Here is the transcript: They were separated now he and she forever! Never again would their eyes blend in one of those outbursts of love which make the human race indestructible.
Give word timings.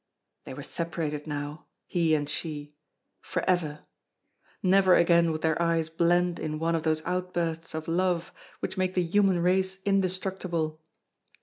They 0.45 0.55
were 0.55 0.63
separated 0.63 1.27
now 1.27 1.67
he 1.85 2.15
and 2.15 2.27
she 2.27 2.71
forever! 3.21 3.81
Never 4.63 4.95
again 4.95 5.31
would 5.31 5.43
their 5.43 5.61
eyes 5.61 5.89
blend 5.89 6.39
in 6.39 6.57
one 6.57 6.73
of 6.73 6.81
those 6.81 7.05
outbursts 7.05 7.75
of 7.75 7.87
love 7.87 8.33
which 8.61 8.77
make 8.77 8.95
the 8.95 9.03
human 9.03 9.37
race 9.43 9.77
indestructible. 9.85 10.81